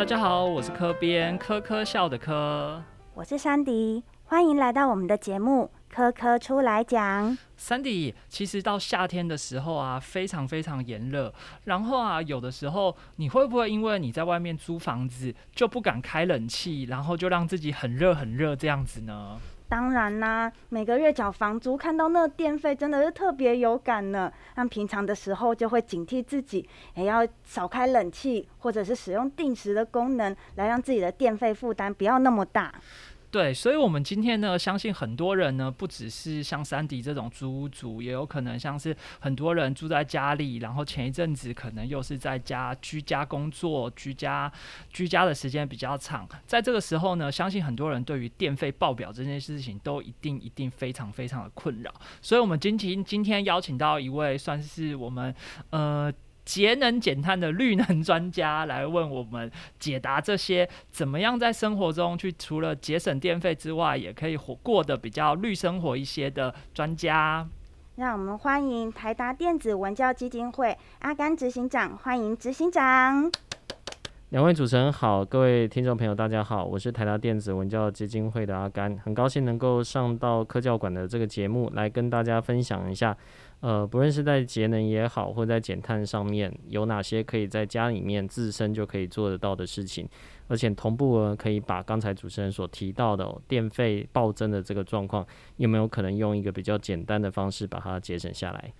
[0.00, 2.82] 大家好，我是科编，科科笑的科。
[3.12, 7.30] 我是珊迪，欢迎来到我们的节目《科科出来讲》。
[7.58, 11.30] 珊迪，其实到夏天的时候啊，非常非常炎热。
[11.64, 19.38] 然后啊，有的时候你会不会因为你在外面租房子，就不敢开冷气，然后就让自己很热很热这样子呢？
[19.70, 24.30] 当然啦，每个月缴房租，看到那电费真的是特别有感呢。
[24.56, 32.74] 那平常的时候就会警惕自己，也要少开冷气，或者是使用定时的功能，来让自己的电费负担不要那么大。
[33.30, 44.50] 对，所以，我们今天呢，相信很多人呢，不只是像山迪这种租屋族，也有可能像是很多人住在家里，然后前一阵子可能又是在家居家工作，居家
[44.92, 51.94] 居家的时间比较长，在这个时候呢，相信很多人对于电费报表这件事情都一定一定非常非常的困扰。
[52.20, 55.32] 所以，我们今天今天邀请到一位算是我们
[55.70, 56.12] 呃。
[56.50, 59.48] 节能减碳的绿能专家来问我们
[59.78, 67.46] 解答这些怎么样在生活中去除了节省电费之外，也可以活过得比较绿生活一些的专家。
[67.94, 73.30] 让我们欢迎台达电子文教基金会阿甘执行长，欢迎执行长。
[74.30, 83.16] 两位主持人好，各位听众朋友大家好，我是台达电子文教基金会的阿甘，很高兴能够上到科教馆的这个节目来跟大家分享一下。
[83.60, 90.08] 呃，不论是在节能也好，或在减碳上面，有哪些可以在家里面自身就可以做得到的事情，
[90.48, 95.26] 而且同步，可以把刚才主持人所提到的电费暴增的这个状况，
[95.58, 98.72] 有没有可能用一个比较简单的方式把它节省下来？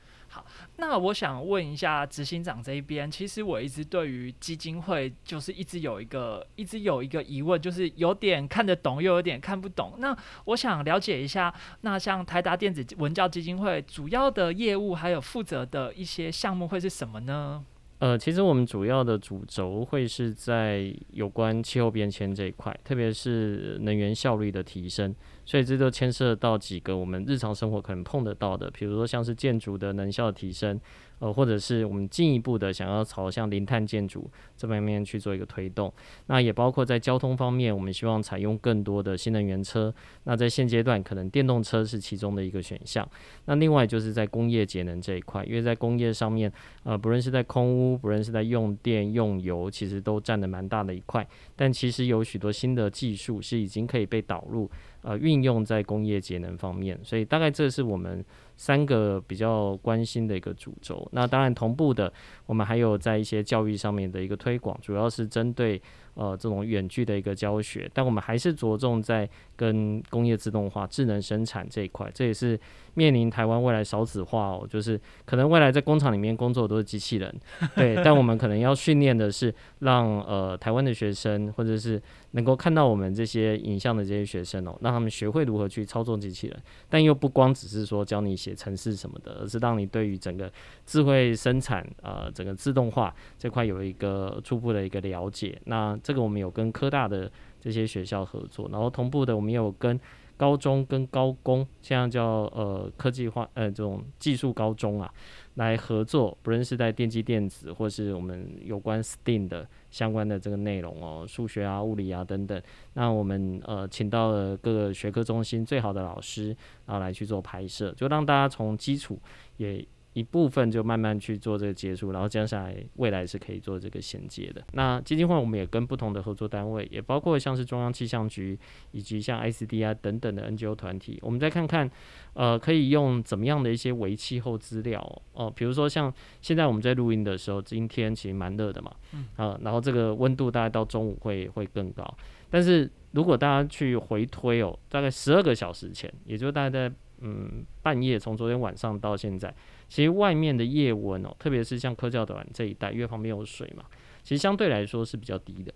[0.80, 9.92] 那我想问一下执行长这一边，其实我一直对于基金会就是一直有一个一直有一个疑问，就是有点看得懂，又有点看不懂。
[9.98, 17.62] 那我想了解一下，那像台达电子文教基金会主要的业务还有负责的一些项目会是什么呢？
[18.00, 25.14] 呃，其实我们主要的主轴会是在有关气候变迁这一块，特别是能源效率的提升。
[25.44, 30.80] 所以这就牵涉到几个我们日常生活可能碰得到的，比如说像是建筑的能效提升。
[31.20, 35.92] 呃，或者是我们进一步的想要朝向零碳建筑这方面去做一个推动，
[36.26, 39.94] 那也包括在交通方面，我们希望采用更多的新能源车。
[40.24, 43.08] 那在现阶段，可能电动车是其中的一个选项。
[43.44, 51.26] 那另外就是在工业节能这一块，因为在工业上面，呃，不论是在空污，不论是在用电用油，其实都占了蛮大的一块。
[51.54, 54.70] 但其实有许多新的技术是已经可以被导入，
[55.02, 56.98] 呃，运用在工业节能方面。
[57.02, 58.24] 所以大概这是我们。
[58.60, 62.12] 三个比较关心的一个主轴，那当然同步的，
[62.44, 65.80] 我们还有在一些教育上面的一个推广，主要是针对
[66.20, 69.26] 呃这种远距的一个教学，但我们还是着重在
[69.56, 72.60] 跟工业自动化、智能生产这一块，这也是。
[72.94, 77.32] 面临台湾未来少子化哦，就是可能未来在工厂里面工作都是机器人，
[77.76, 90.52] 对，但我们可能要训练的是让呃台湾的学生或者是能够看到我们这些影像的这些学生哦，让他们学会如何去操作机器人，但又不光只是说教你写程式什么的，而是让你对于整个
[90.84, 95.56] 智慧生产呃整个自动化这块有一个初步的一个了解。
[95.66, 99.98] 那这这个我们有跟科大的这些学校合作，然后同步的我们也有跟。
[100.40, 105.12] 高中跟高工，现在叫呃科技化呃这种技术高中啊，
[105.56, 112.58] 来合作，不论是在电机电子，或是我们有关 STEAM 的相关的这个内容哦，数学啊、物理啊等等，
[112.94, 116.56] 那我们呃请到了各个学科中心最好的老师，
[116.86, 119.20] 然后来去做拍摄，就让大家从基础
[119.58, 119.86] 也。
[120.12, 124.60] 一部分就慢慢去做这个接触，然后接下来未来是可以做这个衔接的。
[124.72, 128.58] 那基金会我们也跟不同的合作单位，也包括像是中央气象局
[128.90, 131.88] 以及像 ICD 啊等等的 NGO 团体，我们再看看，
[132.34, 135.00] 呃，可以用怎么样的一些为气候资料
[135.32, 138.92] 哦，比如说像现在我们在录音的时候，今天其实蛮热的嘛，
[139.36, 142.12] 啊，然后这个温度大概到中午会会更高，
[142.50, 149.54] 但是如果大家去回推哦，大概十二个小时前，也就大概在嗯半夜从昨天晚上到现在。
[149.88, 153.84] 其实外面的夜温哦，特别是像科教馆这一带，因为旁边有水嘛，
[154.22, 155.72] 其实相对来说是比较低的。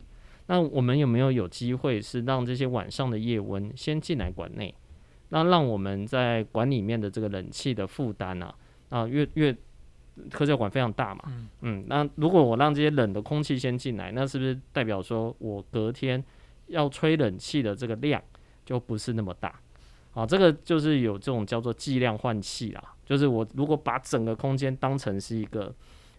[0.46, 4.74] 那我们有没有有机会是让这些晚上的夜温先进来馆内，
[5.30, 8.54] 那让我们在馆里面的这个冷气的负担啊，
[8.90, 9.56] 啊，越越
[10.30, 16.22] 科教馆非常大嘛，嗯，那如果我让这些冷的空气先进来，那是不是代表说我隔天
[16.66, 18.22] 要吹冷气的这个量
[18.64, 19.58] 就不是那么大？
[20.14, 22.82] 啊，这个就是有这种叫做计量换气啦。
[23.04, 25.74] 就是我如果把整个空间当成是一个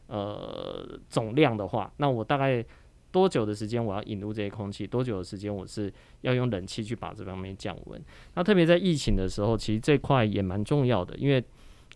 [0.08, 2.64] 呃总量的话，那我大概
[3.12, 4.86] 多久的时间我要引入这些空气？
[4.86, 8.00] 多久的时间我是要用冷气去把这方面降温？
[8.36, 11.44] 那特别在疫情的时候，其实这块也蛮重要的，因为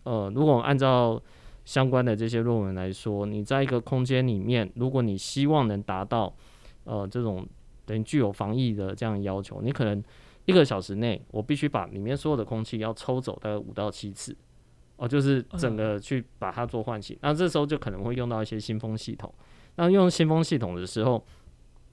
[0.04, 1.20] 呃，如果按照
[1.66, 6.34] 相关的这些论文来说，你在一个空间里面，如果你希望能达到
[6.84, 7.46] 呃这种
[7.84, 10.02] 等于具有防疫的这样要求，你可能
[10.46, 14.36] 一个小时内我必须把里面所有的空气要抽走大概五到七次，
[14.96, 17.18] 哦，就是整个去把它做换气。
[17.22, 19.32] 那这时候就可能会用到一些新风系统。
[19.76, 21.24] 那用新风系统的时候，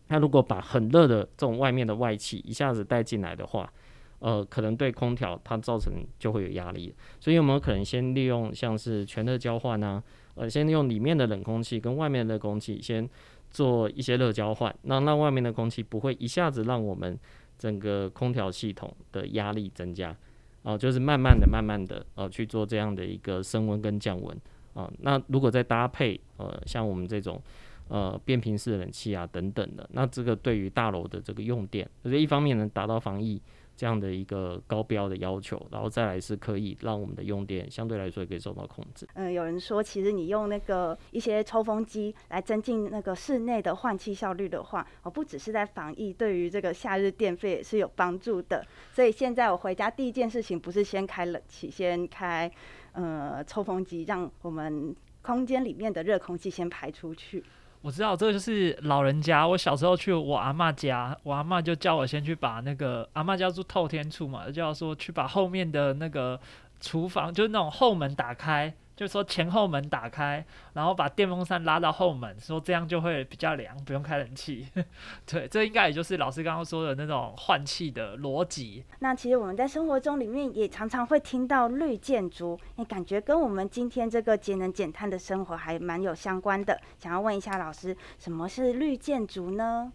[0.08, 3.72] 它如果把很热的这种外面的外气一下子带进来的话，
[4.20, 6.94] 呃，可能对空调它造成就会有压力。
[7.20, 10.04] 所以有没有可能先利用像是全热交换呢？
[10.36, 13.08] 呃，先利用里面的冷空气跟外面的热空气先
[13.50, 17.18] 做一些热交换，那让外面的空气不会一下子让我们
[17.58, 20.16] 整个空调系统的压力增加，
[20.64, 24.38] 啊，就是慢慢的、慢慢的呃去做这样的一个升温跟降温
[24.74, 24.92] 啊。
[25.00, 27.42] 那如果再搭配呃像我们这种
[27.88, 33.42] 呃变频式冷气啊等等的，那这个对于大楼的这个用电，就是一方面能达到防疫。
[33.78, 39.08] 这样的一个高标的要求，然后再来是可以让我们的用电相对来说也可以受到控制。
[39.14, 48.66] 嗯，有人说，其实你用那个一些抽风机来增进那个室内的换气效率的话，哦，不只是在防疫，对于这个夏日电费也是有帮助的。
[48.92, 52.52] 所以现在我回家第一件事情不是先开冷气，先开
[52.94, 57.44] 呃抽风机，让我们空间里面的热空气先排出去。
[57.82, 59.48] 我知道这个就是老人家。
[59.48, 66.40] 我小时候去我阿妈家，我阿妈就叫我先去把那个阿妈家住透天处嘛，就叫说去把后面的那个
[66.80, 68.74] 厨房，就是那种后门打开。
[68.98, 74.68] 就说前后门打开，然后把电风扇拉到后门，说这样就会比较凉，不用开冷气。
[75.26, 78.84] 对，这应该也就是老师刚刚说的那种换气的逻辑。
[79.00, 86.82] 那其实我们在生活中里面也常常会听到绿建筑，哎，感觉跟我们今天这个节能减碳的生活还蛮有相关的。
[86.98, 89.94] 想要问一下老师，什么是绿建筑呢？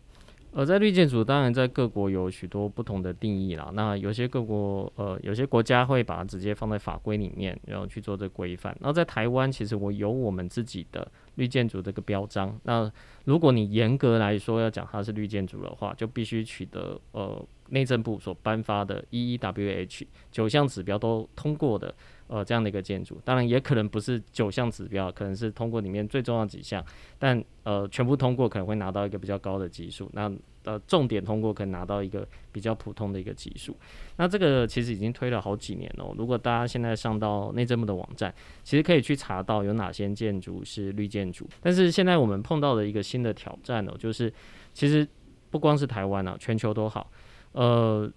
[0.54, 3.70] 呃，在绿建筑，当然在各国有许多不同的定义啦。
[3.72, 8.76] 那有些各国，呃，有些国家会把它直接放在法规里面，然后去做这规范。
[8.80, 12.54] 那在台湾，其实我有我们自己的绿建筑这个标章。
[12.64, 12.90] 那
[13.24, 21.94] 如果你严格来说要讲它是绿建筑的话，就必须取得呃内政部所颁发的 EEWH 九项指标都通过的。
[22.32, 26.82] 呃，这样的一个建筑，当然也可能不是九项指标，可能是通过里面最重要几项，
[27.18, 30.32] 但呃，全部通过可能会拿到一个比较高的级数，那
[30.64, 33.76] 呃，重点通过可能拿到一个比较普通的一个级数。
[34.16, 36.14] 那这个其实已经推了好几年了。
[36.16, 38.34] 如果大家现在上到内政部的网站，
[38.64, 41.46] 其实可以去查到有哪些建筑是绿建筑。
[41.60, 44.32] 但是现在我们碰到的一个新的挑战哦，就是
[44.72, 45.06] 其实
[45.50, 47.10] 不光是台湾啊，全球都好，
[47.52, 48.10] 呃。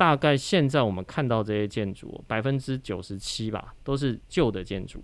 [0.00, 4.98] 大概现在我们看到这些建筑，百分之九十七吧，都是旧的建筑。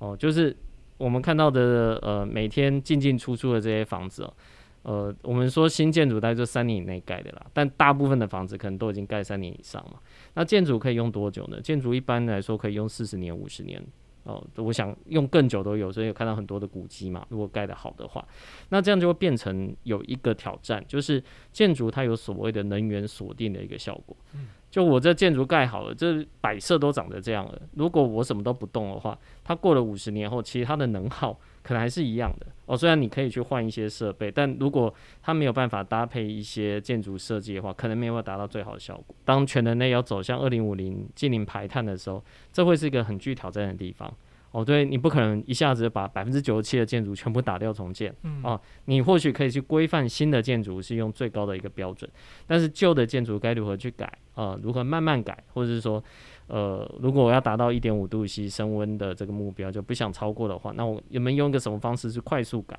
[0.00, 0.54] 哦，就是
[0.98, 4.34] 我们看到的，呃，每天进进出出的这些房子哦，
[4.82, 9.98] 呃，我们说新建筑大概就三年以内盖的啦，但大部分的房子可能都已经盖三年以上嘛。
[10.34, 11.58] 那建筑可以用多久呢？
[11.62, 13.82] 建筑一般来说可以用四十年、五十年。
[14.28, 17.26] 哦，我想用更久都有，所以有看到很多的古迹嘛。
[17.30, 18.22] 如果盖得好的话，
[18.68, 24.14] 那这样就会变成有一个挑战，就是建筑它有所谓的能源锁定的一个效果。
[24.34, 27.58] 嗯，就我这建筑盖好了，这摆设都长得这样了。
[27.72, 31.34] 如果我什么都不动的话，它过了五十年后，其实它的能耗
[31.68, 32.46] 可能还是一样的。
[32.64, 39.14] 哦，虽然你可以去换一些设备，但如果它没有办法搭配一些建筑设计的话，可能没有办法达到最好的效果。
[39.22, 44.10] 当全人类要走向二零五零近零排碳的时候，这会是一个很具挑战的地方。
[44.50, 48.14] 哦，对你不可能一下子把百分之九十七的建筑全部打掉重建。
[48.22, 52.10] 嗯，哦，你或许可以去规范新的建筑是用最高的一个标准，
[52.46, 54.10] 但是旧的建筑该如何去改？
[54.34, 56.02] 啊，如何慢慢改，或者是说，
[56.48, 62.78] 呃，如果我要达到一点五度 C 升温的这个目标，就不想超过的话，那我有没有用一个什么方式去快速改？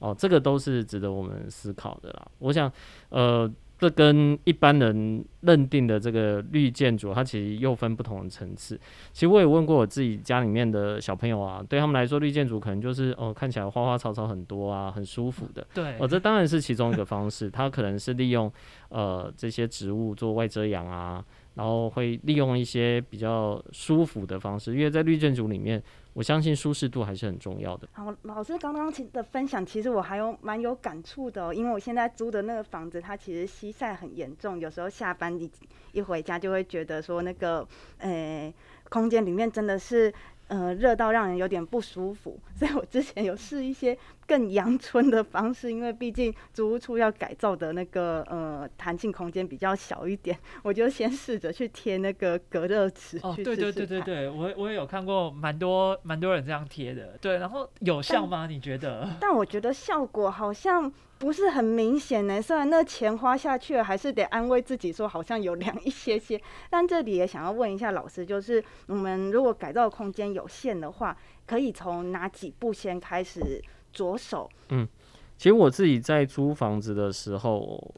[0.00, 2.26] 哦，这个都是值得我们思考的啦。
[2.38, 2.70] 我想，
[3.10, 3.50] 呃。
[3.78, 8.78] 这跟一般人认定的这个绿建筑，它其实又分不同的层次。
[9.12, 15.66] 其实我也问过我自己家里面的小朋友啊，对他们来说，绿建筑可能就是哦，看起来花花草草很多啊，很舒服的。
[15.74, 17.50] 对，哦，这当然是其中一个方式。
[17.50, 18.48] 它可能是利用
[18.90, 25.82] 呃这些植物做外遮阳啊，然后会利用一些比较舒服的方式，因为在绿建筑里面。
[26.14, 27.88] 我相信舒适度还是很重要的。
[27.92, 35.50] 好，老师刚刚的分享，其实我还有蛮有感触的，因为我现在租的那个房子，它其实西晒很严重，有时候下班一
[35.92, 37.66] 一回家就会觉得说那个，
[37.96, 38.52] 呃，
[38.90, 40.12] 空间里面真的是。
[40.48, 43.96] 呃，热到让人有点不舒服，所以我之前有试一些
[44.32, 53.18] 更阳春的方式，因为毕竟租屋处要改造的那个呃弹性空间比较小一点，我就先试着去贴那个隔热纸。
[53.22, 58.46] 哦，对对对对对，我我也有看过蛮多蛮多人这样贴的，对，然后有效吗？
[58.46, 59.06] 你觉得？
[59.20, 60.90] 但我觉得效果好像。
[61.22, 66.40] 不是很明显呢，虽然那钱花下去了，还是得安慰自己说好像有凉一些些。
[66.68, 73.62] 但这里也想要问一下老师，就是我们如果改造空间有限的话，可以从哪几步先开始
[73.92, 74.48] 着手？
[74.70, 74.88] 嗯，
[75.36, 77.94] 其实我自己在租房子的时候，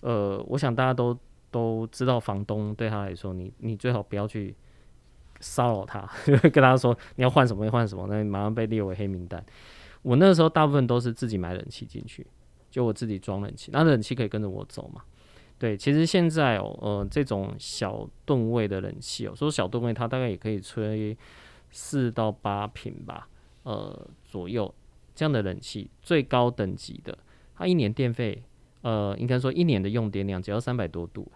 [0.00, 1.16] 呃，我想大家都
[1.50, 4.54] 都知道，房东对他来说，你你最好不要去
[5.40, 6.08] 骚扰他，
[6.52, 9.44] 跟他说你要换什么换什么，那你马上被列为黑名单。
[10.02, 12.26] 我那时候大部分都是自己买冷气进去，
[12.70, 15.02] 就我自己装冷气，那冷气可以跟着我走嘛。
[15.58, 21.16] 对，其实现在哦，呃，这种小吨位的冷气哦，说小吨位，它大概也可以吹
[21.70, 23.26] 四到八平吧，
[23.62, 24.72] 呃，左右
[25.16, 27.18] 这样的冷气，最高等级的，
[27.56, 28.40] 它一年电费，
[28.82, 31.26] 呃，应该说一年的用电量只要三百多度，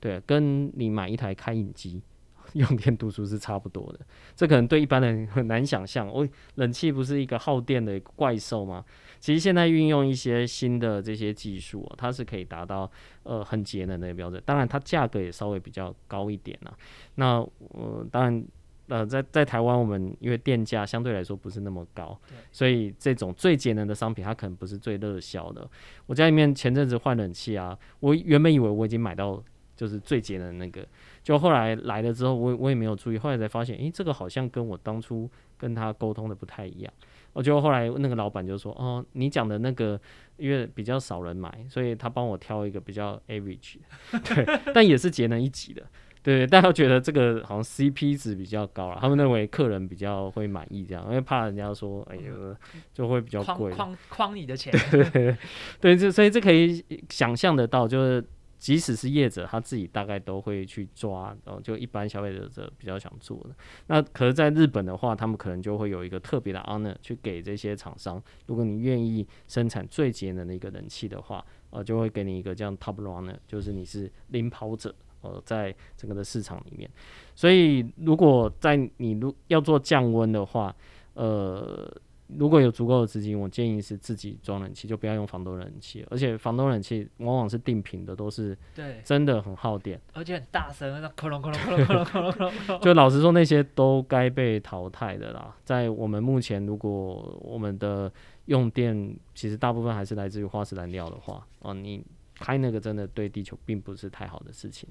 [0.00, 2.02] 对，跟你买一台开饮机。
[2.54, 4.00] 用电度数是差不多的，
[4.34, 6.06] 这可能对一般人很难想象。
[6.10, 8.84] 哦，冷气不是一个耗电的怪兽吗？
[9.20, 12.90] 其实现在运用一些新的这些技术，它是可以达到
[13.22, 14.42] 呃很节能的标准。
[14.44, 16.76] 当然，它价格也稍微比较高一点啊。
[17.14, 17.36] 那
[17.70, 18.44] 呃，当然
[18.92, 22.20] 呃，在在台湾，我们因为电价相对来说不是那么高，
[22.50, 25.66] 所以这种最节能的商品，它可能不是最热销的。
[26.04, 29.42] 我家里面前阵子换冷气啊，我原本以为我已经买到
[29.74, 30.86] 就是最节能那个。
[31.22, 36.92] 就后来来了之后，我我也没有注意，后来才发现，诶，这个好像跟我当初跟他沟通的不太一样。
[37.32, 39.98] 我就后来那个老板就说，哦，你讲的那个
[40.36, 43.76] 因为比较少人买，所以他帮我挑一个比较 average，
[44.22, 45.82] 对，但也是节能一级的，
[46.22, 46.46] 对。
[46.46, 52.56] 大家都觉得这个好像 CP 值比较高了，他们认为客人比较会满意这样，因为怕人家说，哎呦，
[52.92, 55.36] 就会比较贵，框框你的钱， 对
[55.80, 58.24] 对，这所以这可以想象得到，就是。
[58.62, 63.50] 即使是业者，他自己大概都会去抓，然后就一般消费者者比较想做的。
[63.88, 68.22] 那可是在日本的话，他们可能就会有一个特别的 honor 去给这些厂商。
[68.46, 76.88] 如果你愿意生产最节能的一个冷气的话，呃，就会给你一个这样 top runner，就是你是领跑者，呃，在整个的市场里面。
[77.34, 80.74] 所以如果在你如要做降温的话，
[81.14, 81.90] 呃。
[82.38, 86.02] 如果有足够的资金，我建议是自己装冷气，就不要用房东冷气。
[86.08, 92.80] 而且房东冷气往往是定频的，都是对，真的很耗电，而且很大声，那哐隆哐隆哐隆哐隆哐隆。
[92.80, 95.54] 就老实说，那些都该被淘汰的啦。
[95.62, 98.10] 在我们目前，如果我们的
[98.46, 102.02] 用电其实大部分还是来自于化石燃料的话，哦，你
[102.42, 104.88] 开那个真的对地球并不是太好的事情。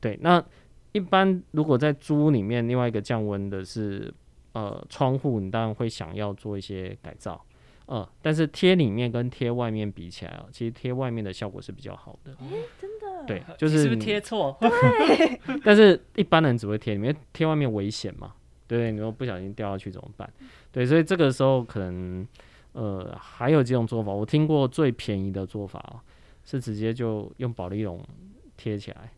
[0.00, 0.44] 对，那
[0.92, 4.12] 一般如果在租里面，另外一个降温的是。
[4.52, 7.38] 呃，窗户你当然会想要做一些改造，
[7.84, 12.34] 呃，但是贴里面跟贴外面比起来啊，其实贴外面的效果是比较好的。
[12.80, 13.26] 真的？
[13.26, 14.56] 对，就是是不是贴错？
[14.58, 15.58] 对。
[15.62, 18.32] 但是一般人只会贴里面，贴外面危险嘛？
[18.66, 20.26] 对，你说不小心掉下去怎么办？
[20.72, 22.26] 对，所以这个时候可能
[22.72, 24.10] 呃还有几种做法。
[24.10, 26.02] 我听过最便宜的做法
[26.46, 28.02] 是直接就用保利龙
[28.56, 29.12] 贴起来。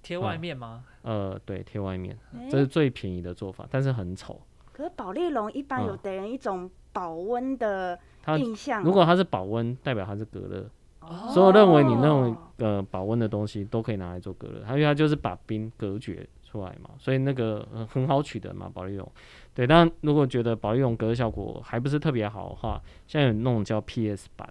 [0.00, 0.84] 贴外面吗？
[1.02, 2.16] 呃，对，贴外面，
[2.48, 4.40] 这是最便宜的做法，但是很丑。
[4.72, 7.98] 可是保利龙一般有给人一种保温的
[8.38, 8.82] 印象。
[8.82, 10.70] 如果它是保温，代表它是隔热。
[11.00, 11.28] 哦。
[11.34, 19.12] 所以我认为你那种呃保温的东西都可以拿来做隔热，它因为它就是把冰隔绝出来嘛，所以那个很好取得嘛，保利龙。
[19.52, 24.48] 对，但如果觉得保利龙隔热效果还不是特别好的话，现在有那种叫 PS 版，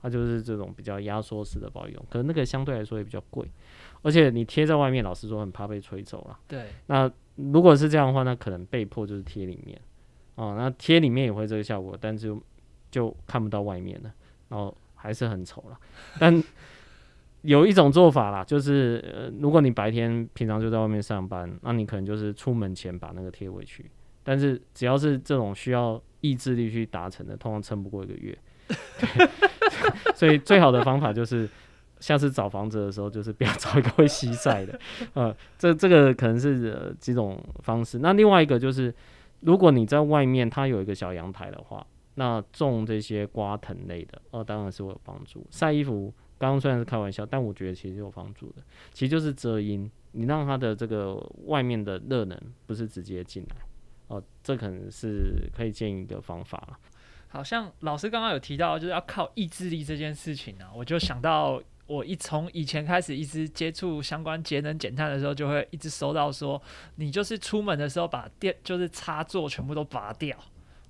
[0.00, 3.48] 它就是这种比较压缩式的保利龙，可能那个相对来说也比较贵。
[4.02, 6.38] 而且你贴在外面，老实说很怕被吹走了。
[6.46, 6.66] 对。
[6.86, 9.80] 那如果是这样的话，那可能被迫就是贴里面。
[10.36, 12.32] 哦，那贴里面也会这个效果，但是
[12.90, 14.12] 就看不到外面了，
[14.48, 15.78] 然后还是很丑了。
[16.20, 16.40] 但
[17.42, 23.90] 有一种做法啦，就是呃，如果你白天平常就在外面上班，那你可能就是出门前把那个贴回去。
[24.22, 28.38] 但是只要是这种需要意志力去达成的，通常撑不过一个月。
[30.14, 31.48] 所以最好的方法就是。
[32.00, 34.78] 下次找房子的时候，就是不要找一个会西晒的，
[35.14, 37.98] 呃，这这个可能是几种方式。
[37.98, 38.94] 那另外一个就是，
[39.40, 45.44] 如果你在外面它有一个小阳台的话，那种这些瓜藤类的，哦，当然是会有帮助。
[45.50, 51.16] 晒衣服，刚刚虽然是开玩笑，但我觉得其实有帮助的，其实就是遮阴，你让它的这个
[51.46, 53.56] 外面的热能不是直接进来，
[54.06, 56.78] 哦，这可能是可以建议一个方法。
[57.28, 61.62] 好像老师刚刚有提到，就是要靠意志力这件事情呢，我就想到。
[61.88, 66.60] 我一从以前开始一直接触相关节能减碳的时候，就会一直收到说，
[66.96, 70.36] 你就是出门的时候把电就是插座全部都拔掉，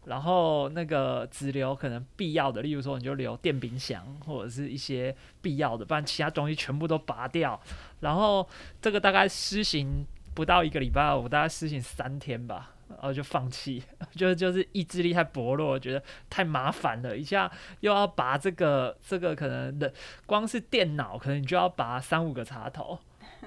[0.06, 7.60] 然后那个只留可能必要的，例如说你就留电冰箱或者是一些必要的，不然其他东西全部都拔掉。
[8.00, 8.44] 然后
[8.82, 10.04] 这个大概施行
[10.34, 12.74] 不到一个礼拜，我大概施行三天吧。
[12.88, 13.82] 然后就放弃，
[14.16, 19.92] 就就是意志力太薄弱，觉得太麻烦了，一下又要拔这个这个，可能的
[20.26, 22.98] 光是电脑，可能你就要拔三五个插头，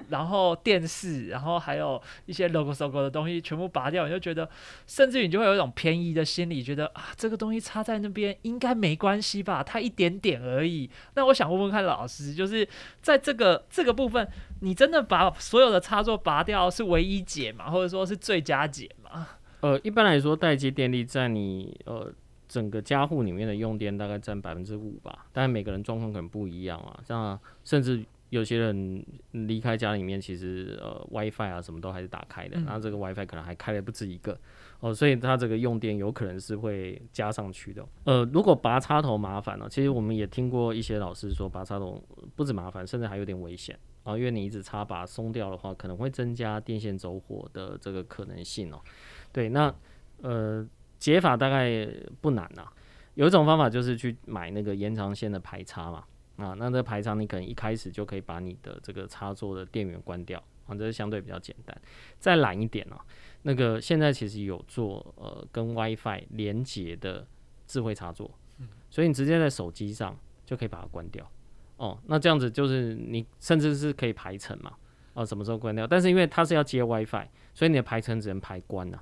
[0.08, 4.48] 然后电视，然后还有一些 logo logo 的东西全部拔掉，你就觉得，
[4.86, 10.88] 甚至你就会有一种偏移的心理，觉得啊，这个东西插在那边应该没关系吧，它一点点而已。
[11.14, 12.66] 那我想问问看老师，就是
[13.00, 14.26] 在这个这个部分，
[14.60, 17.70] 你真的把所有的插座拔掉是唯一解吗？
[17.70, 19.28] 或者说是最佳解吗？
[19.60, 22.12] 呃，一般来说，待机电力在你呃
[22.48, 34.40] 整个家户里面的用电大概占百分之五吧，但每个人状况可能不一样啊，像甚至有些人离开家里面，其实呃 WiFi 啊什么都还是打开的，然后这个 WiFi 可能还开了不止一个
[34.80, 37.86] 哦，所以它这个用电有可能是会加上去的。
[38.04, 42.02] 呃，如果拔插头麻烦了，其实我们也听过一些老师说拔插头
[42.34, 48.80] 不止麻烦，甚至还有点危险啊，因为你一直插拔松掉的话，可能会增加电线走火的这个可能性哦。
[49.30, 49.74] 对，那
[50.22, 50.66] 呃
[50.98, 51.86] 解法大概
[52.22, 52.66] 不难呐，
[53.12, 56.02] 有一种方法就是去买那个延长线的排插嘛，
[56.36, 61.78] 啊，那这排场你可能一开始就可以把你的这个插座的电源关掉，啊，这是相对比较简单。
[62.18, 62.96] 再懒一点哦，
[63.42, 67.26] 那个现在其实有做呃跟 WiFi 连接的
[67.66, 68.30] 智慧插座，
[68.90, 71.30] 所以你直接在手机上就可以把它关掉。
[71.76, 74.72] 哦，那这样子就是你甚至是可以排程嘛，
[75.14, 75.86] 哦，什么时候关掉？
[75.86, 79.00] 但是因为它是要接 WiFi，所以你的排程只能排关呐。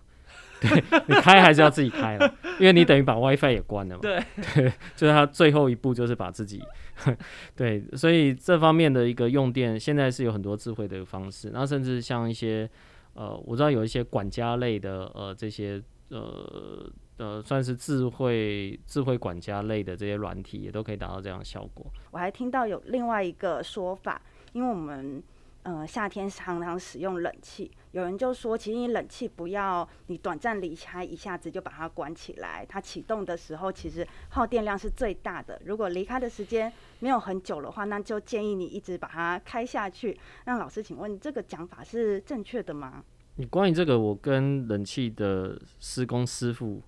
[0.61, 4.01] 对你开还是要自己开了， 因为你等于把 WiFi 也关了嘛。
[4.03, 4.23] 对
[4.55, 6.63] 对， 就是他最后一步就是把自己，
[7.57, 12.69] 对，所以这方面的一个用电，现在是有很多智慧的方式，那甚至像一些
[13.15, 21.87] 呃，我知道有一些管家类的呃这些呃呃算是智慧智慧管家类的这些软体，也都可以达到这样的效果。
[22.11, 24.21] 我还听到有另外一个说法，
[24.53, 25.23] 因为我们。
[25.63, 35.61] 呃，夏天常常使用冷气，有人就说，其实你冷气不要你短暂离开，一下子就把它关起来，它启动的时候其实耗电量是最大的。
[35.65, 40.17] 如果离开的时间没有很久的话，那就建议你一直把它开下去。
[40.47, 43.03] 那老师，请问这个讲法是正确的吗？
[43.37, 46.83] 你关于这个，我跟冷气的施工师傅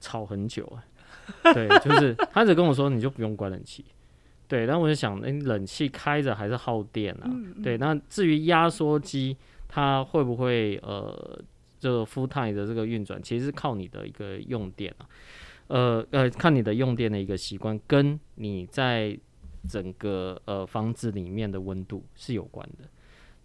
[0.00, 0.84] 吵很久啊。
[1.52, 3.84] 对，就是 他只跟我说，你就不用关冷气。
[4.46, 7.28] 对，然后我就想，那冷气开着还是耗电啊？
[7.62, 9.36] 对，那至于压缩机，
[9.68, 11.38] 它会不会呃，
[11.78, 15.06] 这个 full time 的这个运转，其实是靠你的一个用电啊，
[15.68, 19.16] 呃呃，看你的用电的一个习惯，跟你在
[19.68, 22.88] 整个呃房子里面的温度是有关的。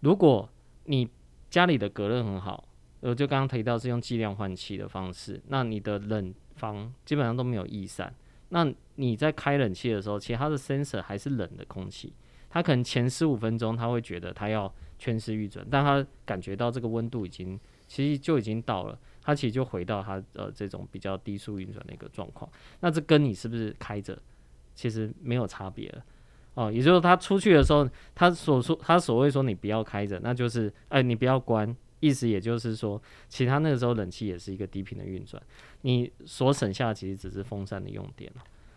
[0.00, 0.48] 如果
[0.84, 1.08] 你
[1.50, 2.66] 家里的隔热很好，
[3.00, 8.12] 呃，就刚刚提到是用计量换气的方式，那你的冷房基本上都没有逸散。
[8.48, 12.12] 那你在开冷气的时候，其实它的 sensor 还是冷的空气，
[12.48, 22.50] 它可能前十五分钟它会觉得它要全时运转，但它感觉到这个温度已经其实就已经到了，它其实就回到它呃这种比较低速运转的一个状况。
[22.80, 24.18] 那这跟你是不是开着
[24.74, 26.04] 其实没有差别了
[26.54, 35.42] 哦，也就是他出去的时候，他所说他所谓说你不要开着，那就是哎你不要关，意思也就是说，其他那个时候冷气也是一个低频的运转。
[35.82, 38.32] 你所省下其实只是风扇的用电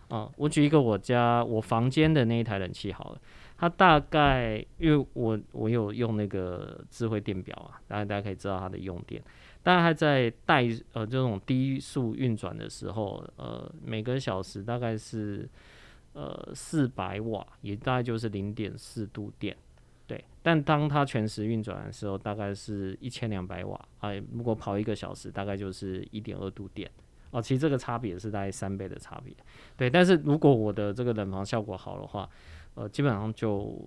[0.08, 3.22] 啊，我举一个我家我房间的那一台冷气好了，
[3.58, 9.22] 它大概因为我我有用那个智慧电表啊，大家大家可以知道它的用电，
[9.64, 15.50] 大概在带呃这种低速运转的时候，呃每个小时大概是
[16.14, 19.58] 呃四百瓦，也大概就是零点四度电。
[20.06, 24.14] 对，但当它全时运转的时候，大概是一千两百瓦啊。
[24.32, 26.90] 如果跑一个小时，大概就是一点二度电
[27.32, 27.42] 哦。
[27.42, 29.36] 其实这个差别是大概三倍的差别。
[29.76, 32.30] 对，但是如果我的这个冷房效果好的话，
[32.78, 33.84] 呃，基本上就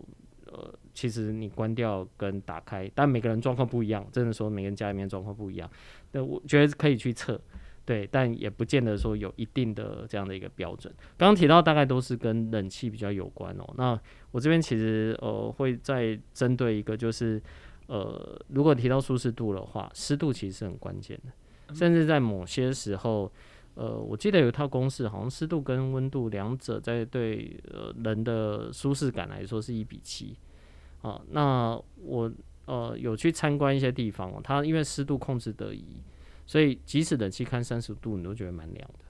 [0.46, 5.70] 呃，其实你关掉跟打开，但每个人状况不一样，真的说每个人家里面状况不一样，
[6.10, 7.40] 那我觉得可以去测。
[7.86, 10.92] 对，但也不见得说有一定的这样的一个标准。
[11.16, 13.74] 刚刚提到大概都是跟冷气比较有关哦。
[13.76, 13.98] 那
[14.32, 17.40] 我这边其实呃会再针对一个，就是
[17.86, 21.74] 呃如果提到舒适度的话，湿度其实是很关键的。
[21.74, 23.32] 甚至在某些时候，
[23.80, 30.36] 呃我记得有一套公式，好像湿度跟温度两者在对呃人的舒适感来说是一比七
[31.00, 31.18] 啊。
[31.30, 32.30] 那我
[32.66, 35.84] 呃有去参观一些地方哦，它因为湿度控制得宜。
[36.44, 39.04] 所以即使冷气开三十度，你都觉得蛮凉的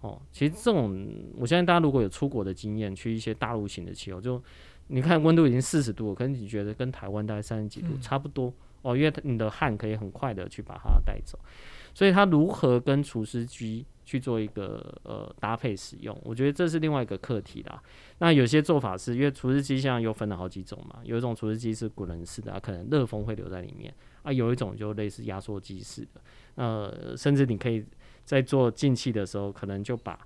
[0.00, 0.20] 哦。
[0.32, 4.42] 其实这种，我相信大家如果有出国的经验，去一些大陆型的气候，就
[4.86, 11.38] 你看温度已经四十度，可能你觉得跟台湾大概三十几度差不多哦，因为你的汗可以很快的去把它带走。
[11.92, 17.80] 所以它如何跟除湿机去做一个呃搭配使用，我觉得这是另外一个课题啦。
[18.18, 23.94] 那有些做法是因为除湿机现在又分了好几种嘛，有一种除湿机是滚轮式的，可能热风会留在里面
[24.24, 26.20] 啊，有一种就类似压缩机式的。
[26.56, 27.84] 呃，甚至你可以
[28.24, 30.18] 在做进气的时候，可能就把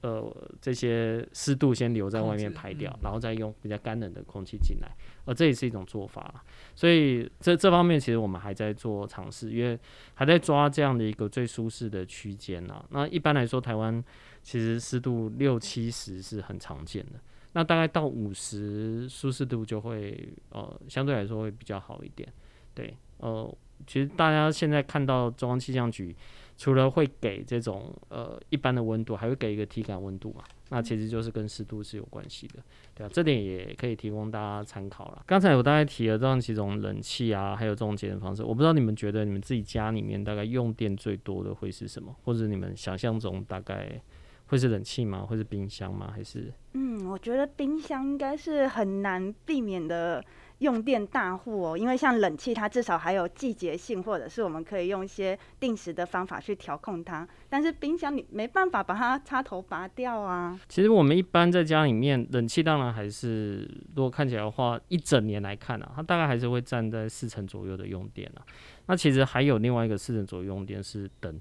[0.00, 4.90] 呃这些湿度先留在外面排掉嗯，然后再用比较干冷的空气进来，
[5.24, 6.44] 呃，这也是一种做法。
[6.74, 9.78] 所以这这方面其实我们还在做尝试，因为
[10.14, 12.84] 还在抓这样的一个最舒适的区间呐。
[12.90, 14.02] 那一般来说，台湾
[14.42, 17.20] 其实湿度六七十是很常见的，
[17.52, 22.26] 那大概到五十舒适度就会呃相对来说会比较好一点。
[22.74, 23.54] 对，呃，
[23.86, 26.14] 其实大家现在看到中央气象局
[26.56, 32.54] 除了会给这种呃一般的温度，还会给一个体感温度嘛，那其实就是跟湿度是有关系的。
[32.94, 35.22] 对啊，这点也可以提供大家参考了。
[35.26, 44.00] 刚才我大概提了这样几种冷气啊，还有这种节能方式，我不知道你们觉得你们自己家里面大概用电最多的会是什么，或者你们想象中大概
[44.46, 45.26] 会是冷气吗？
[45.26, 46.12] 会是冰箱吗？
[46.14, 50.24] 还是嗯，我觉得冰箱应该是很难避免的
[50.60, 57.26] 用电大户哦，因为像冷气，它至少还有季节性，或者是我们可以用一些定时的方法去调控它。
[57.48, 60.58] 但是冰箱你没办法把它插头拔掉啊。
[60.68, 68.44] 其实我们一般在家里面，冷气当然还是，如果看起来的话，一整年来看啊，它大概还是会占在四成左右的用电啊。
[68.86, 71.40] 那其实还有另外一个四成左右用电是灯，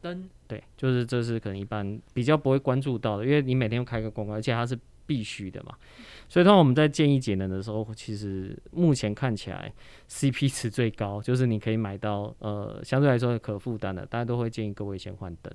[0.00, 5.74] 灯对，就是这是可能一般比较不会关注到的，因为你每天开个光，而且它是必须的嘛。
[6.28, 9.72] 所以，通常我们在建议节能的时候，其实目前看起来
[10.08, 15.52] CP 值最高，就是你可以买到呃相对来说可负担的，大家都会建议各位先换灯，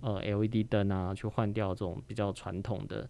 [0.00, 3.08] 呃 LED 灯啊，去换掉这种比较传统的，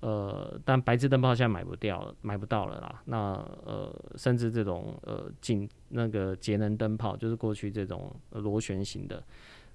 [0.00, 3.02] 呃，但白炽灯泡现在买不掉了，买不到了啦。
[3.04, 3.18] 那
[3.64, 9.22] 呃，甚至这种呃紧那个节能灯泡，就是过去这种呃螺旋形的。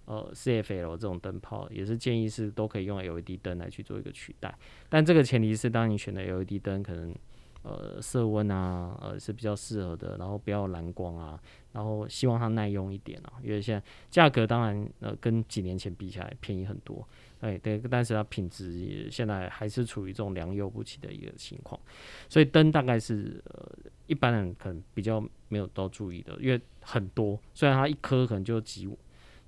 [0.05, 4.53] 呃，CFL 这种灯泡也是建议是都可以用 LED 灯来去做一个取代，
[4.89, 7.15] 但这个前提是当你选的 LED 灯可能
[7.63, 11.39] 呃色温啊呃是比较适合的，然后不要蓝光啊，
[11.71, 17.07] 然后希望它耐用一点啊，因为现在价格当然呃跟几年前比起来便宜很多，
[17.39, 21.79] 哎对，但是它品质现在还是处于这种良莠不齐的一个情况，
[22.27, 23.71] 所以灯大概是呃
[24.07, 28.85] 一般人可能比较没有多注意的，因为很多，虽然它一颗可能就几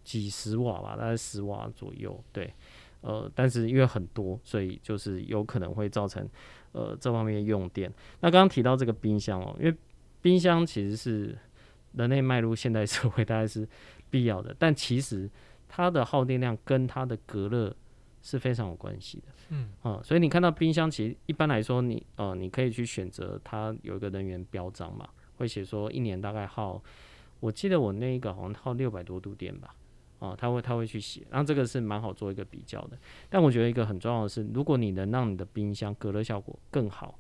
[0.05, 2.53] 几十瓦吧，大概十瓦左右，对，
[3.01, 6.25] 呃，但是因为很多，所以就是有可能会造成
[6.71, 7.91] 呃这方面用电。
[8.21, 9.75] 那刚刚提到这个冰箱哦，因为
[10.21, 11.35] 冰箱其实是
[11.93, 13.67] 人类迈入现代社会 大概是
[14.09, 15.29] 必要的，但其实
[15.67, 17.75] 它的耗电量跟它的隔热
[18.21, 19.25] 是非常有关系的。
[19.49, 26.81] 嗯啊、所以你看到冰箱，其实一般来说你呃你可以去选择它有一个能源标章嘛，会写说一年大概耗，
[27.39, 29.75] 我记得我那一个好像耗六百多度电吧。
[30.31, 32.97] 哦，他会他会去写，然后这个是蛮好做一个比较的。
[33.29, 37.17] 但我觉得一个很重要的是，如果你能让你的冰箱隔热效果更好，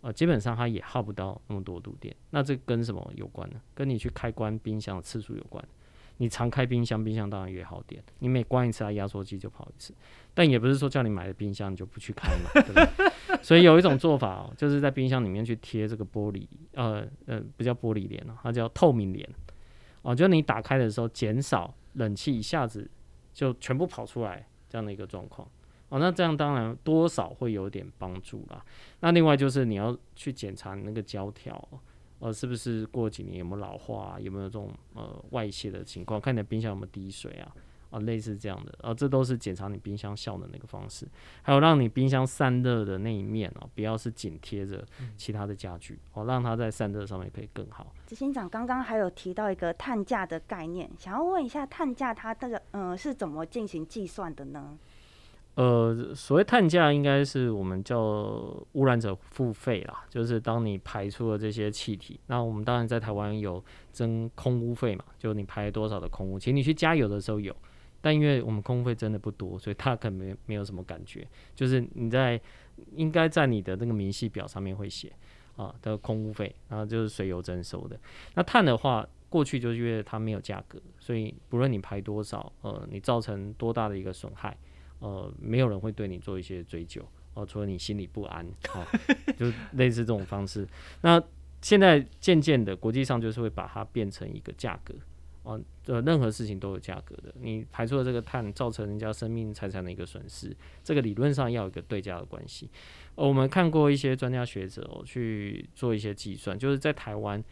[0.00, 2.14] 呃，基本上它也耗不到那么多度电。
[2.30, 3.60] 那这跟什么有关呢？
[3.74, 5.64] 跟你去开关冰箱的次数有关。
[6.18, 8.00] 你常开冰箱，冰箱当然越耗电。
[8.20, 9.92] 你每关一次，它压缩机就跑一次。
[10.32, 12.86] 但也不是说叫你买了冰箱你就不去开嘛，对不对？
[13.42, 19.28] 所以有一种做法哦，就是在冰箱里面去贴这个玻璃，呃呃，不叫玻璃帘哦，它叫透明帘。
[20.02, 22.88] 哦，就你打开的时候减少冷气一下子
[23.32, 25.48] 就全部跑出来这样的一个状况。
[25.90, 28.64] 哦，那这样当然多少会有点帮助啦。
[29.00, 31.68] 那另外就是你要去检查你那个胶条，
[32.18, 37.54] 呃，是不是过几年有没有老化、有没有这种呃外泄的情况，看你的冰箱有没有滴水啊，
[37.94, 41.06] 啊，类似这样的，啊，这都是检查你冰箱效能的一个方式。
[41.42, 44.84] 还有让你冰箱散热的那一面哦，不要是紧贴着
[45.16, 47.92] 其他的家具，哦，让它在散热上面可以更好。
[48.06, 54.76] 执行长刚刚还有提到一个碳价的概念，想要问一下碳价它这个呃是怎么进行计算的呢？
[55.56, 57.96] 呃，所谓碳价应该是我们叫
[58.72, 67.54] 污染者付费啦，就是当你排出了这些气体，那我们当然在台湾有征空污费嘛，就你排多少的空污，其实你去加油的时候有，
[68.04, 72.38] 但因为我们空污费真的不多，所以他可能没没有什么感觉，就是你在
[72.94, 75.10] 应该在你的那个明细表上面会写
[75.56, 77.98] 啊的空污费，然后就是随油征收的。
[78.34, 84.54] 那碳的话，过去就是因为它没有价格，所以不论你排多少，呃，你造成多大的一个损害。
[85.00, 87.02] 呃，没有人会对你做一些追究，
[87.34, 88.86] 哦、除了你心里不安，啊，
[89.36, 90.66] 就类似这种方式。
[91.02, 91.22] 那
[91.60, 94.94] 现在渐渐的，国际上就是会把它变成一个价格，
[95.44, 97.32] 哦，呃，任何事情都有价格的。
[97.40, 102.68] 你排出了这个碳，造成人家生命财产的一个损失，这个理论上要有一个对价的关系。
[103.14, 107.44] 我们看过一些专家学者哦去做一些计算，就是在台湾。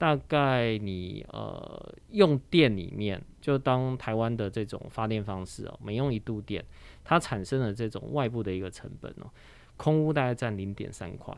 [0.00, 6.64] 大概你呃用电里面，就当台湾的这种发电方式哦，每用一度电，
[7.02, 9.28] 它产生的这种外部的一个成本哦，
[9.76, 11.36] 空污大概占零点三块，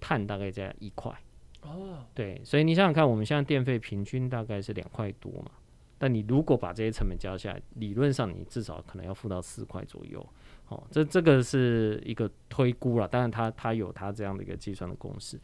[0.00, 1.16] 碳大概在一块。
[1.62, 5.50] 哦，对，所以你想想看，我们现在电费平均大概是两块多嘛，
[5.98, 10.24] 但你如果把这些成本加下来，理论上你至少可能要付到四块左右。
[10.68, 15.36] 哦，这这个是一个推估了，当然它它有它这样的一个计算的公式。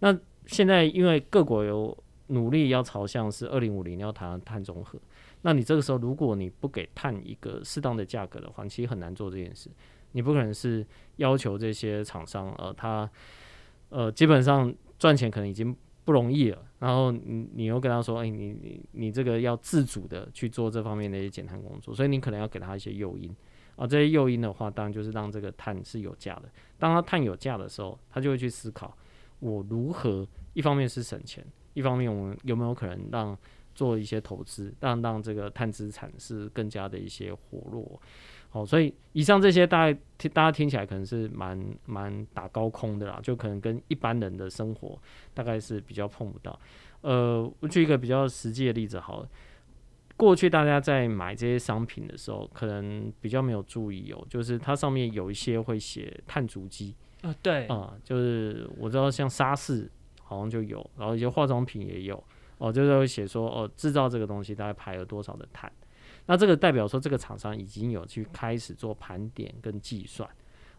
[0.00, 0.14] 那
[0.46, 4.98] 现在因为各国有努力要朝向是二零五零要谈碳中和，
[5.40, 9.70] 那你这个时候如果你不给碳一个适当的价格的话，其实很难做这件事。
[10.12, 13.10] 你不可能是要求这些厂商，呃，他
[13.88, 14.72] 呃基本上
[15.04, 23.30] 赚钱可能已经不容易了，然后你你又跟他说，哎，你你你这个要自主的去做这方面的一些减碳工作，所以你可能要给他一些诱因。
[23.76, 26.44] 啊，这些诱因的话，当然就是让这个碳是有价的。
[26.78, 28.96] 当它碳有价的时候，他就会去思考，
[29.40, 33.36] 我如何一方面是省钱，一方面我们有没有可能让
[33.74, 38.00] 做一些投资，让让这个碳资产是更加的一些活络。
[38.54, 44.96] 好，所以以上这些大概听大家听起来可能是蛮蛮打高空的啦，就可能跟一般人的生活
[45.34, 46.56] 大概是比较碰不到。
[47.00, 49.28] 呃，我举一个比较实际的例子好了。
[50.16, 59.90] 过去大家在买这些商品的时候，可能比较没有注意哦，就是它上面有一些会写碳足迹啊，对啊，就是我知道像沙士
[60.22, 62.22] 好像就有，然后一些化妆品也有
[62.58, 65.70] 哦，就是会写说哦，制造这个东西大概排了多少的碳，
[66.26, 70.28] 那这个代表说这个厂商已经有去开始做盘点跟计算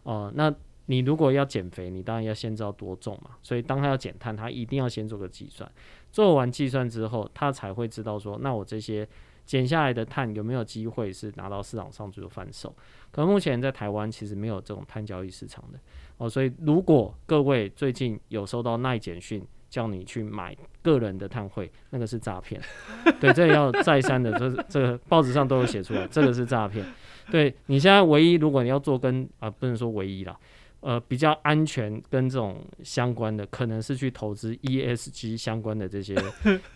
[0.02, 0.54] 哦，那
[0.86, 5.70] 你如果要减肥，你当然要先知道多重嘛，所以当他要减碳，他一定要先做个计算，
[6.12, 9.08] 做完计算之后，他才会知道说，那我这些。
[9.46, 12.74] 减下来的碳有没有机会是拿到市场上去做贩售？
[13.12, 15.78] 可目前在台湾其实没有这种碳交易市场的
[16.16, 22.60] 哦，所以如果各位最近有收到耐简讯叫你去买个人的碳汇，那个是诈骗。
[23.20, 26.84] 对，这要再三的，这这个报纸上都有写出来，这个是诈骗。
[27.30, 30.36] 对你现在唯一如果你要做跟啊，不能说唯一啦。
[30.80, 36.14] 呃，比较安全跟这种相关的，可能是去投资 ESG 相关的这些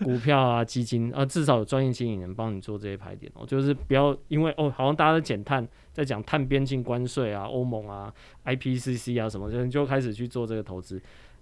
[0.03, 3.47] 股票啊、基金啊， 至少有专业经理人帮你做这些排点哦。
[3.47, 8.13] 就是不要因为哦，好像大家在减碳，在讲碳边境关税啊、欧盟啊、
[8.47, 11.01] IPCC 啊什么，就就开始去做这个投资，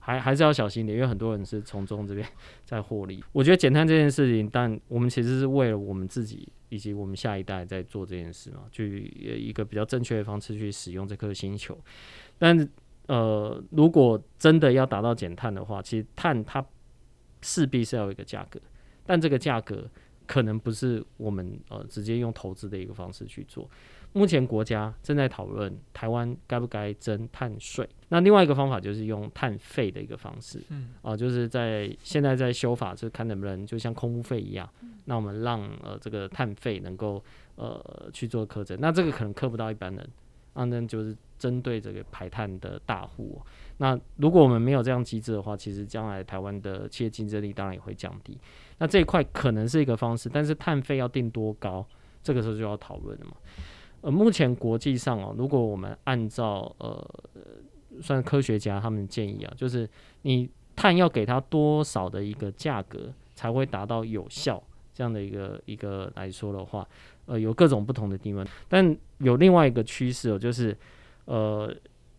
[0.08, 2.26] 还还是要小心点，因为很多人是从中这边
[2.64, 3.22] 在获利。
[3.30, 11.78] 我觉得减碳这件事情，但我们其实是为了我们自己以及我们下一代在做这件事嘛，去一个比较正确的方式去使用这颗星球。
[12.38, 12.66] 但
[13.06, 16.64] 呃，如果真的要达到减碳的话，其实碳它
[17.42, 18.58] 势必是要有一个价格，
[19.04, 19.90] 但这个价格
[20.26, 23.68] 可能不是我们呃直接用投资的一个方式去做。
[24.12, 34.68] 目前国家正在讨论台湾该不该征碳税，那另外一个方法就是用碳费的一个方式，嗯，啊，就是在现在在修法，就看能不能就像空污费一样，
[35.04, 37.22] 那我们让呃这个碳费能够
[37.56, 40.08] 呃去做课征，那这个可能课不到一般人。
[40.60, 43.40] 那就是针对这个排碳的大户。
[43.76, 48.36] 那如果我们没有这样机制的话，其实将来台湾的企业竞争力当然也会降低。
[48.78, 51.86] 那这一块可能是一个方式，但是碳费要定多高，
[52.24, 53.36] 这个时候就要讨论了嘛。
[54.00, 57.08] 呃，目前国际上哦，如果我们按照呃
[58.00, 59.88] 算科学家他们建议啊，就是
[60.22, 64.62] 你碳要给他多少的一个价格才会达到有效
[64.94, 66.86] 这样的一个一个来说的话。
[67.26, 70.74] 呃，有各种不同的地方，但有另外一个趋势哦，就是，
[71.26, 71.70] 呃，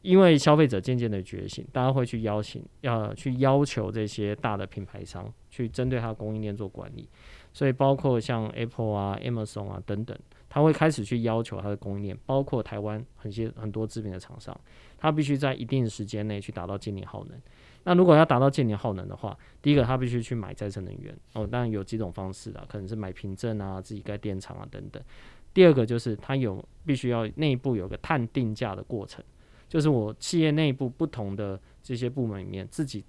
[0.04, 7.10] 因为消费者渐渐的觉醒，大家会去邀请，要去要求这些大的品牌商去针对它供应链做管理，
[7.52, 10.16] 所以包括像 Apple 啊、Amazon 啊等等，
[10.50, 14.60] 他会开始去要求他的供应链，包括台湾很些很多知名的厂商，
[14.98, 17.40] 他必须在一定时间内去达到净零耗能。
[17.84, 25.02] 那如果要达到净零耗能的话，第一个他必须去买再生能源哦，当然有几种方式啦，可能是买凭证啊，自己盖电厂啊等等。
[25.54, 29.24] 第二个就是他有必须要内部有个碳定价的过程，
[29.68, 33.04] 就是我企业内部不同的这些部门里面，自己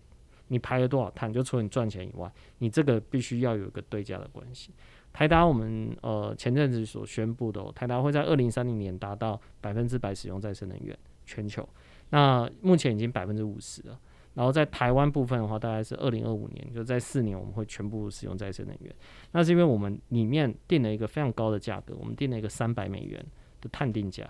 [0.49, 4.71] 你排了多少碳，就除了你赚钱以外，你这个必须要有一个对价的关系。
[5.13, 10.97] 台达我们呃前阵子所宣布的，台达会在二零三零年达到百分之百使用再生能源，
[11.27, 11.69] 全球，
[12.11, 13.99] 那目前已经百分之五十了。
[14.35, 18.95] 然后在台湾部分的话，大概是二零二五年，就在四年，我们会全部使用再生能源。
[19.33, 23.23] 那是因为我们里面定了一个非常高的价格，我们定了一个三百美元
[23.61, 24.25] 的碳定价。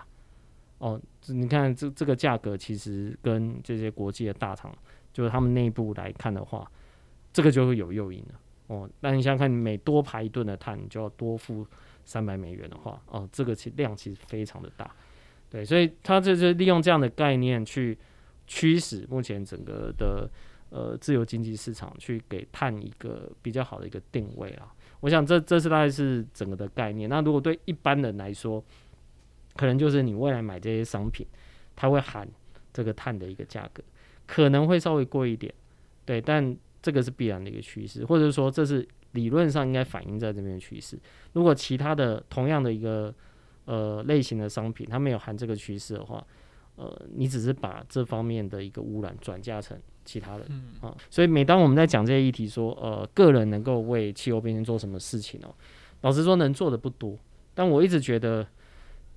[0.79, 4.75] 哦，你看这这个价格其实跟这些国际的大厂，
[5.13, 6.69] 就是他们内部来看的话，
[7.31, 8.39] 这个就会有诱因了。
[8.73, 11.65] 哦，那你想想看，你每多排一吨的碳，你就要多付
[12.05, 14.89] 三百美元的话，哦，这个其量其实非常的大。
[15.49, 17.97] 对，所以他这是利用这样的概念去。
[18.47, 20.29] 驱使目前整个的
[20.71, 27.09] 呃自由经济市场去给碳一个比较好的一个定位啊，我想这这是大概是整个的概念。
[27.09, 28.61] 那如果对一般人来说，
[29.55, 31.25] 可能就是你未来买这些商品，
[31.77, 32.27] 它会含
[32.73, 33.81] 这个碳的一个价格，
[34.27, 35.53] 可能会稍微贵一点，
[36.03, 40.97] 对，但这个是必然的一个趋势，或者说这是理论上应该反映在这边的趋势。
[41.33, 43.13] 如果其他的同样的一个
[43.65, 46.25] 呃类型的商品，它没有含这个趋势的话，
[46.75, 50.45] 呃，你只是把这方面的一个污染转嫁成其他的
[50.81, 50.95] 啊。
[51.09, 55.53] 所以每当我们在讲这些议题，说呃个人能够为气候变迁做什么事情哦，
[56.01, 57.17] 老实说能做的不多。
[57.53, 58.47] 但我一直觉得，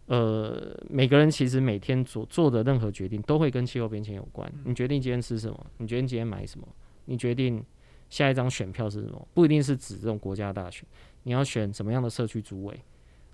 [0.06, 4.52] 呃，每个人其实每天所做的任何决定都会跟气候变迁有关。
[4.64, 5.66] 你决定今天吃什么？
[5.78, 6.66] 你决定今天买什么？
[7.06, 7.64] 你决定
[8.10, 9.28] 下一张选票是什么？
[9.34, 10.84] 不一定是指这种国家大选，
[11.22, 12.80] 你要选什么样的社区主委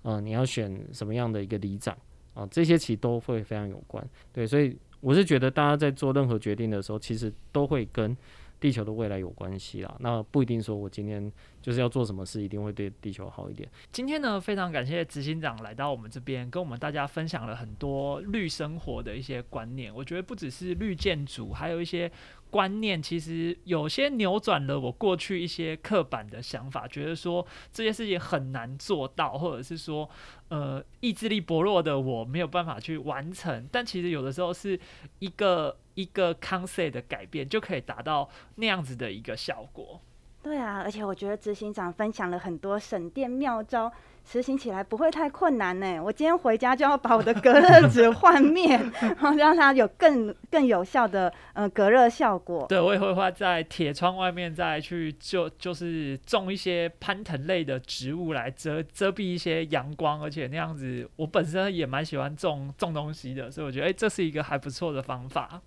[0.03, 0.19] 啊？
[0.19, 1.97] 你要选什么样的一个里长
[2.33, 2.47] 啊？
[2.51, 4.05] 这些其实都会非常有关。
[4.33, 8.15] 对，所以我是觉得大家在做任何决定的时候，其实都会跟。
[8.61, 11.31] 地球的未来有关系啦，那不一定说我今天
[11.63, 13.67] 就是要做什么事一定会对地球好一点。
[13.91, 19.93] 今天呢，非常感谢执行长来到我们这边，跟我们大家分享了很多绿生活的一些观念。
[19.93, 22.11] 我觉得不只是绿建筑，还有一些
[22.51, 27.43] 观念，其实有些扭转了我过去一些刻板的想法，觉得说
[27.73, 30.07] 这些事情很难做到，或者是说，
[30.49, 33.67] 呃，意志力薄弱的我没有办法去完成。
[33.71, 34.79] 但其实有的时候是
[35.17, 35.75] 一个。
[35.95, 40.01] 一个 concept 的改变就可以达到那样子的一个效果。
[40.43, 43.91] 对啊，而且我觉得执行长分享了很多省电妙招，
[44.25, 46.01] 实行起来不会太困难呢。
[46.03, 52.65] 我今天回家就要把我的隔热纸换面，然 后让它有更更有效的呃隔热效果。
[52.69, 65.61] 对，我也会画在铁窗外面再去就就是种一些攀藤类的植物来遮遮蔽一些阳光，而且那样子我本身也蛮喜欢种种东西的，所以我觉得哎这是一个还不错的方法。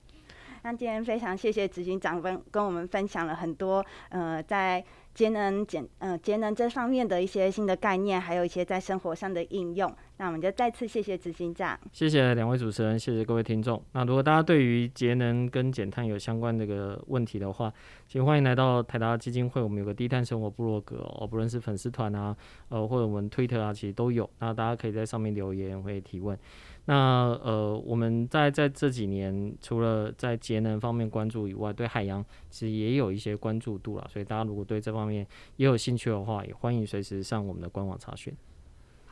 [0.64, 9.94] 那今天非常谢谢执行长跟跟我们分享了很多，呃，在节能减呃节能这方面的一些新的概念，还有一些在生活上的应用。
[10.16, 13.82] 那我们就再次谢谢执行长，谢谢两位主持人，谢谢各位听众。
[13.92, 17.70] 那如果大家对于节能跟减碳有相关这个问题的话，
[18.08, 22.34] 请欢迎来到台达基金会，我们有个低碳生活部落格哦，不论是粉丝团啊，
[22.70, 24.28] 呃或者我们推特啊，其实都有。
[24.38, 26.38] 那大家可以在上面留言会提问。
[26.86, 34.06] 那呃，我们在在这几年，除了在节能方面关注以外，对海洋其实也有一些关注度了。
[34.12, 38.34] 所以大家如果对这方面也有兴趣的话，也欢迎随时上我们的官网查询。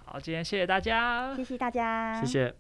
[0.05, 2.55] 好，今天谢谢大家，谢谢大家，谢谢。